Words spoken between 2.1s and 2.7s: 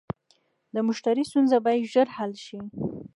حل شي.